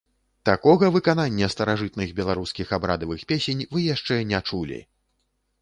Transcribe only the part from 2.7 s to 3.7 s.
абрадавых песень